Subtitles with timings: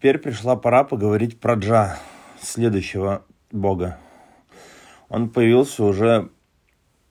[0.00, 1.98] теперь пришла пора поговорить про Джа,
[2.40, 3.98] следующего бога.
[5.10, 6.30] Он появился уже,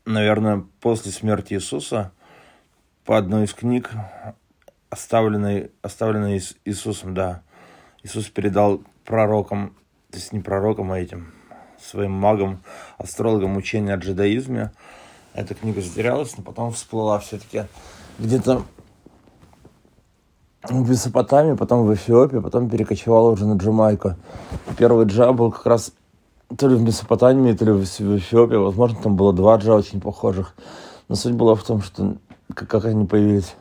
[0.05, 2.11] наверное, после смерти Иисуса
[3.05, 3.91] по одной из книг,
[4.89, 7.43] оставленной, оставленной Иисусом, да.
[8.01, 9.75] Иисус передал пророкам,
[10.09, 11.31] то есть не пророкам, а этим
[11.79, 12.63] своим магам,
[12.97, 14.71] астрологам учения о джедаизме.
[15.35, 17.65] Эта книга затерялась, но потом всплыла все-таки
[18.17, 18.65] где-то
[20.63, 24.15] в Месопотамии, потом в Эфиопии, потом перекочевала уже на Джамайку.
[24.77, 25.91] Первый джа был как раз
[26.57, 28.55] то ли в Месопотамии, то ли в Эфиопии.
[28.55, 30.55] Возможно, там было два джа очень похожих.
[31.07, 32.17] Но суть была в том, что
[32.53, 33.55] как, они появились.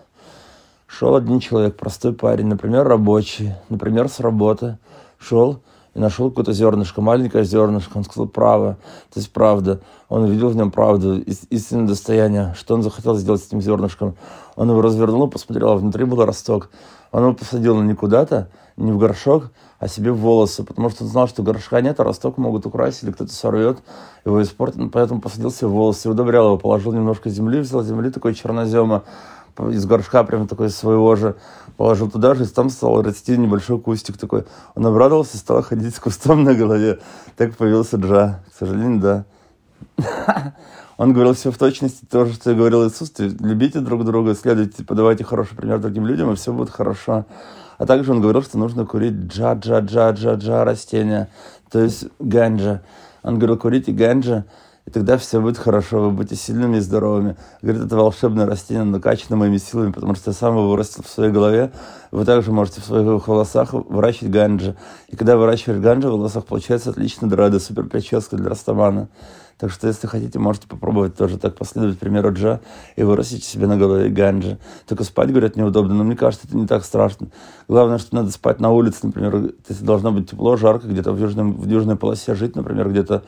[0.86, 4.78] Шел один человек, простой парень, например, рабочий, например, с работы.
[5.18, 5.60] Шел
[5.94, 7.98] и нашел какое-то зернышко, маленькое зернышко.
[7.98, 8.78] Он сказал право,
[9.12, 9.80] то есть правда.
[10.08, 12.54] Он увидел в нем правду, истинное достояние.
[12.58, 14.16] Что он захотел сделать с этим зернышком?
[14.56, 16.70] Он его развернул, посмотрел, а внутри был росток.
[17.12, 21.10] Он его посадил не куда-то, не в горшок, а себе в волосы, потому что он
[21.10, 23.78] знал, что горшка нет, а росток могут украсть, или кто-то сорвет,
[24.24, 29.04] его испортит, поэтому посадил себе волосы, удобрял его, положил немножко земли, взял земли такой чернозема,
[29.58, 31.36] из горшка прям такой своего же,
[31.76, 34.44] положил туда же, и там стал расти небольшой кустик такой.
[34.74, 37.00] Он обрадовался стал ходить с кустом на голове.
[37.36, 38.40] Так появился Джа.
[38.50, 39.24] К сожалению, да.
[40.98, 43.12] Он говорил все в точности то же, что говорил Иисус.
[43.18, 47.24] Любите друг друга, следуйте, подавайте хороший пример другим людям, и все будет хорошо.
[47.78, 51.28] А также он говорил, что нужно курить джа-джа-джа-джа-джа растения,
[51.70, 52.82] то есть ганджа.
[53.22, 54.44] Он говорил, курите ганджа,
[54.88, 57.36] и тогда все будет хорошо, вы будете сильными и здоровыми.
[57.60, 61.30] Говорит, это волшебное растение, накачано моими силами, потому что я сам его вырастил в своей
[61.30, 61.72] голове.
[62.10, 64.76] Вы также можете в своих волосах выращивать ганджа.
[65.08, 69.10] И когда выращиваешь ганджа, в волосах получается отлично дреды, супер прическа для растамана.
[69.58, 72.62] Так что, если хотите, можете попробовать тоже так последовать примеру Джа
[72.96, 74.56] и вырастить себе на голове ганджа.
[74.86, 77.26] Только спать, говорят, неудобно, но мне кажется, это не так страшно.
[77.68, 81.60] Главное, что надо спать на улице, например, если должно быть тепло, жарко, где-то в, южном,
[81.60, 83.24] в южной полосе жить, например, где-то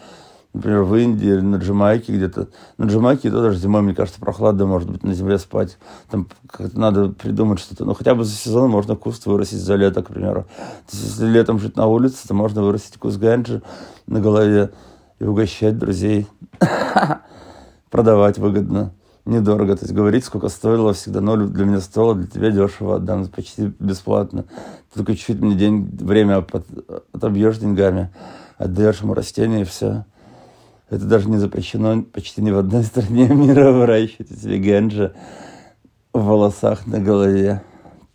[0.53, 2.49] например, в Индии или на Джамайке где-то.
[2.77, 5.79] На Джамайке то даже зимой, мне кажется, прохладно может быть на земле спать.
[6.11, 7.85] Там как-то надо придумать что-то.
[7.85, 10.47] Ну, хотя бы за сезон можно куст вырастить за лето, к примеру.
[10.91, 13.63] То есть, если летом жить на улице, то можно вырастить куст ганджи
[14.07, 14.71] на голове
[15.19, 16.27] и угощать друзей.
[17.91, 18.93] Продавать выгодно.
[19.27, 19.77] Недорого.
[19.77, 23.71] То есть говорить, сколько стоило, всегда ноль для меня стоило, для тебя дешево отдам, почти
[23.79, 24.47] бесплатно.
[24.95, 26.45] Только чуть-чуть мне день, время
[27.13, 28.11] отобьешь деньгами,
[28.57, 30.05] отдаешь ему растение и все.
[30.91, 35.13] Это даже не запрещено почти ни в одной стране мира выращивать себе генджа
[36.13, 37.63] в волосах на голове.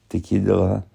[0.10, 0.86] Такие дела.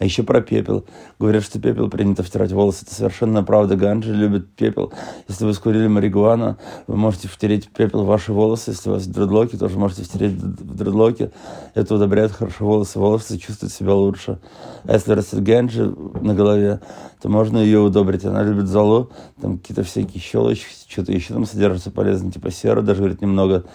[0.00, 0.86] А еще про пепел.
[1.18, 2.86] Говорят, что пепел принято втирать в волосы.
[2.86, 3.76] Это совершенно правда.
[3.76, 4.94] Ганджи любит пепел.
[5.28, 6.56] Если вы скурили марихуану,
[6.86, 8.70] вы можете втереть пепел в ваши волосы.
[8.70, 11.32] Если у вас дредлоки, тоже можете втереть в дредлоки.
[11.74, 12.98] Это удобряет хорошо волосы.
[12.98, 14.40] Волосы чувствуют себя лучше.
[14.84, 16.80] А если растет ганджи на голове,
[17.20, 18.24] то можно ее удобрить.
[18.24, 19.10] Она любит золу.
[19.42, 22.32] Там какие-то всякие щелочки, что-то еще там содержится полезно.
[22.32, 23.66] Типа серы даже, говорит, немного.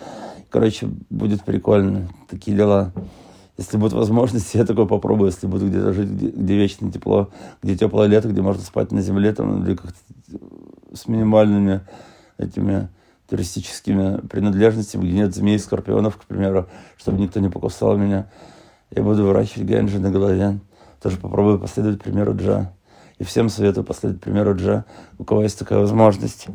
[0.50, 2.10] Короче, будет прикольно.
[2.28, 2.94] Такие дела.
[3.58, 7.30] Если будет возможность, я такое попробую, если буду где-то жить, где, где вечно тепло,
[7.62, 9.94] где теплое лето, где можно спать на земле, там, или как
[10.94, 11.82] с минимальными
[12.38, 12.90] этими
[13.28, 16.68] туристическими принадлежностями, где нет змей, скорпионов, к примеру,
[16.98, 18.30] чтобы никто не покусал меня.
[18.92, 20.60] Я буду выращивать ганджи на голове.
[21.02, 22.74] Тоже попробую последовать примеру Джа.
[23.18, 24.86] И всем советую последовать примеру Джа,
[25.18, 26.48] у кого есть такая возможность.